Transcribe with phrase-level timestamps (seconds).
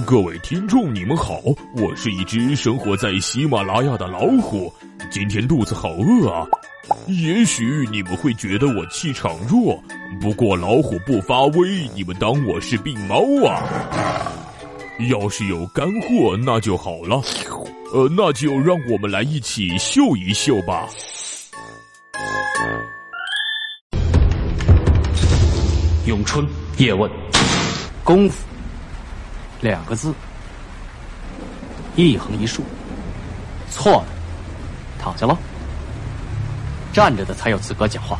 [0.00, 1.38] 各位听众，你们好，
[1.76, 4.72] 我是一只生活在喜马拉雅的老虎，
[5.10, 6.46] 今天肚子好饿啊。
[7.08, 9.78] 也许你们会觉得我气场弱，
[10.18, 13.62] 不过老虎不发威，你们当我是病猫啊？
[15.10, 17.20] 要是有干货，那就好了。
[17.92, 20.88] 呃，那就让我们来一起秀一秀吧。
[26.06, 26.46] 咏春
[26.78, 27.10] 叶问，
[28.02, 28.51] 功夫。
[29.62, 30.12] 两个字，
[31.94, 32.64] 一横一竖，
[33.70, 34.06] 错的，
[34.98, 35.38] 躺下了，
[36.92, 38.18] 站着的才有资格讲话。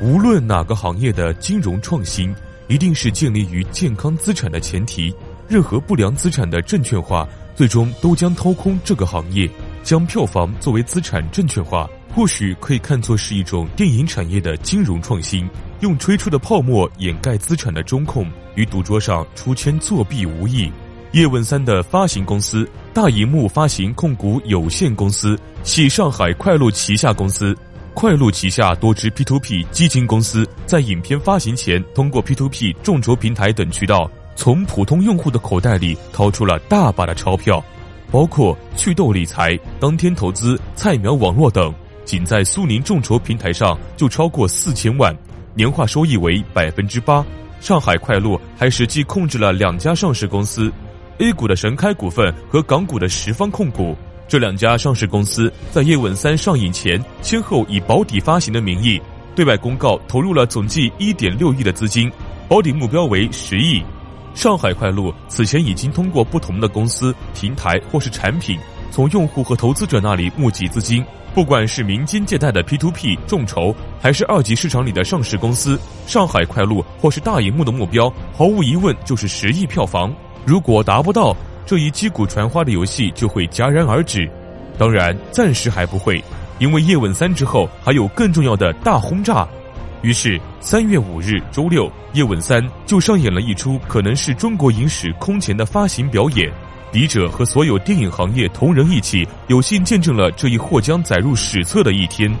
[0.00, 2.34] 无论哪个行业的金融创新，
[2.66, 5.14] 一定是建立于健康资产的前提。
[5.46, 9.50] 任何不良资产的证券化，最终都将掏空这个行业。
[9.82, 15.48] 将票房作为资产证券化，或许可以看作是一种电影产业的金融创新。
[15.80, 20.70] 用吹出的泡沫掩盖资产的中控，与赌桌上出圈作弊无异。
[21.12, 27.56] 叶问三的发行公司大银幕发行控股有限公司系上海快鹿旗下公司，
[27.94, 37.64] 快鹿旗下多支 P2P 基金公司在影片发行前，通过 P2P 众筹平台等渠道，从普通用户的口袋里掏出了大把的钞票，
[38.10, 41.72] 包括祛痘理财、当天投资、菜苗网络等，
[42.04, 45.16] 仅在苏宁众筹平台上就超过四千万。
[45.54, 47.24] 年化收益为百分之八，
[47.60, 50.72] 上海快鹿还实际控制了两家上市公司
[51.18, 53.96] ，A 股的神开股份和港股的十方控股。
[54.28, 59.00] 这两家上市公司在《叶问三》上映前，先后以保底发行的名义
[59.34, 62.10] 对外公告投入了总计一点六亿的资金，
[62.48, 63.82] 保底目标为十亿。
[64.34, 68.58] 上海快鹿此前已经通过不同的公司、平台或是产品，
[68.90, 71.04] 从用户和投资者那里募集资金。
[71.32, 80.12] 不管是民间借贷的 P2P 众筹，还是二级市场里的上市公司，上海快鹿或是大银幕的目标，毫无疑问就是十亿票房。
[80.44, 84.28] 如果达不到，这一击鼓传花的游戏就会戛然而止。
[84.76, 86.20] 当然，暂时还不会，
[86.58, 89.46] 因为叶问三之后还有更重要的大轰炸。
[90.02, 96.50] 于是，三月五日周六，叶问三就上演了一出可能是中国影史空前的发行表演。
[96.90, 102.34] 笔者和所有电影行业同仁一起，有幸见证了这一或将载入史册的一天。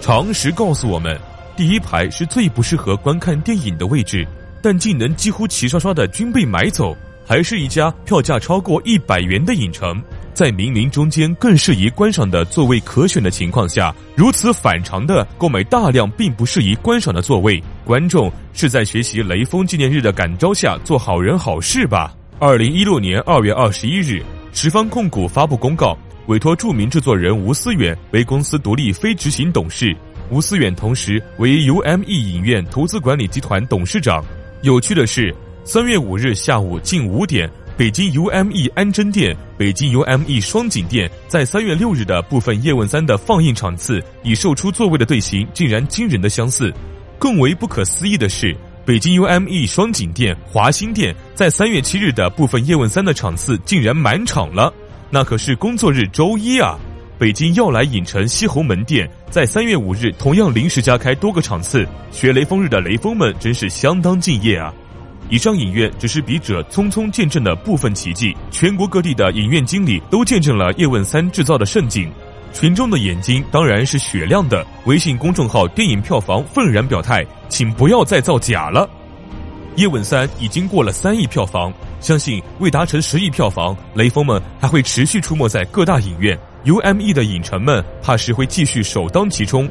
[0.00, 1.16] 常识告诉我们，
[1.56, 4.26] 第一排是最不适合观看电影的位置，
[4.60, 6.96] 但竟能几乎齐刷刷的均被买走。
[7.24, 10.02] 还是一家票价超过一百元的影城，
[10.40, 17.62] 在明明中间更适宜观赏的座位可选的情况下，如此反常的购买大量并不适宜观赏的座位。
[17.84, 22.16] 观众是在学习雷锋纪念日的感召下做好人好事吧？
[22.38, 24.22] 二零一六年二月二十一日，
[24.54, 25.94] 十方控股发布公告，
[26.28, 29.94] 委托著名制作人吴思远为公司独立非执行董事。
[30.30, 34.24] 吴思远同时为 UME 影院投资管理集团董事长。
[34.62, 35.34] 有趣的是，
[35.64, 37.46] 三月五日下午近五点，
[37.80, 46.70] 北京 UME 安贞店、北京 UME 双井店在三月六日的部分叶问三的放映场次已售出座位的队形，竟然惊人的相似。
[47.18, 48.54] 更为不可思议的是。
[48.84, 54.70] 北京 UME 双井店、华兴店在三月七日的部分叶问三的场次竟然满场了，
[55.08, 56.78] 那可是工作日周一啊！
[57.18, 64.70] 北京耀来影城西红门店在三月五日同样临时加开多个场次，学雷锋日的雷锋们真是相当敬业啊！
[65.30, 72.10] 以上影院只是笔者匆匆见证的部分奇迹，全国各地的影院经理都见证了叶问三制造的盛景。
[72.52, 74.66] 群众的眼睛当然是雪亮的。
[74.86, 78.90] 微信公众号电影票房愤然表态，请不要再造假了。
[79.76, 86.36] 叶问三已经过了三亿票房，相信未达成十亿票房，雷锋们还会持续出没在各大影院。
[86.64, 89.70] UME 的影城们怕是会继续首当其冲。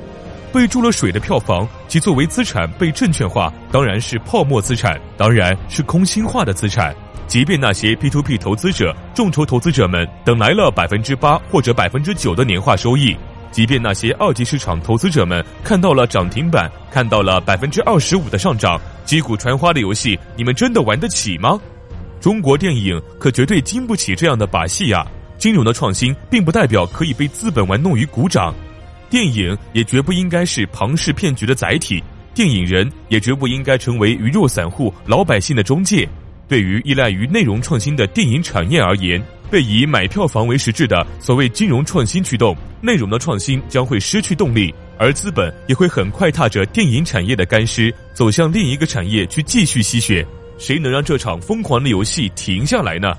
[0.52, 6.96] 被注了水的票房，其作为资产被证券化，当然是泡沫资产，当然是空心化的资产。
[7.28, 13.16] 即便那些 P to P 投资者、众筹投资者们等来了百分之八或者百分之九的年化收益，
[13.52, 21.60] 即便那些二级市场投资者们看到了涨停板，看到了百分之二十五的上涨，击鼓传花的游戏，你们真的玩得起吗？
[22.20, 25.06] 中国电影可绝对经不起这样的把戏呀！
[25.38, 28.54] 金融的创新并不代表可以被资本玩弄于股掌，
[29.10, 32.04] 电影也绝不应该是庞氏骗局的载体，
[32.34, 36.08] 电影人也绝不应该成为鱼肉散户、老百姓的中介。
[36.48, 39.22] 对于依赖于内容创新的电影产业而言，
[39.52, 50.26] 被以买票房为实质的所谓金融创新驱动，内容的创新将会失去动力，而资本也会很快踏着电影产业的干尸走向另一个产业去继续吸血。
[50.58, 53.14] 谁能让这场疯狂的游戏停下来呢？